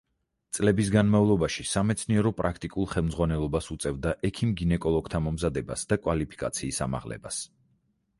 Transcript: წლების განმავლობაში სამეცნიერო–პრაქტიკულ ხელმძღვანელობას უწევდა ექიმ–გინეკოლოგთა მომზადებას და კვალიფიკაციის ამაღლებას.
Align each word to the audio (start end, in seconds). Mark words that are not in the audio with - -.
წლების 0.57 0.87
განმავლობაში 0.93 1.65
სამეცნიერო–პრაქტიკულ 1.71 2.87
ხელმძღვანელობას 2.93 3.67
უწევდა 3.75 4.13
ექიმ–გინეკოლოგთა 4.31 5.21
მომზადებას 5.27 5.85
და 5.93 5.99
კვალიფიკაციის 6.07 6.81
ამაღლებას. 6.87 7.39